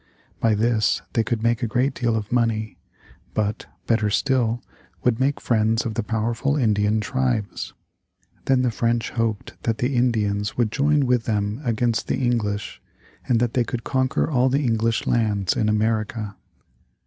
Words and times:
By 0.39 0.55
this 0.55 1.03
they 1.13 1.23
could 1.23 1.43
make 1.43 1.61
a 1.61 1.67
great 1.67 1.93
deal 1.93 2.15
of 2.15 2.31
money, 2.31 2.79
but, 3.35 3.67
better 3.85 4.09
still, 4.09 4.63
would 5.03 5.19
make 5.19 5.39
friends 5.39 5.85
of 5.85 5.93
the 5.93 6.01
powerful 6.01 6.57
Indian 6.57 6.99
tribes. 6.99 7.75
Then 8.45 8.63
the 8.63 8.71
French 8.71 9.11
hoped 9.11 9.61
that 9.61 9.77
the 9.77 9.95
Indians 9.95 10.57
would 10.57 10.71
join 10.71 11.05
with 11.05 11.25
them 11.25 11.61
against 11.63 12.07
the 12.07 12.17
English 12.17 12.81
and 13.27 13.39
that 13.39 13.53
they 13.53 13.63
could 13.63 13.83
conquer 13.83 14.27
all 14.27 14.49
the 14.49 14.63
English 14.63 15.05
lands 15.05 15.55
in 15.55 15.69
America. 15.69 16.35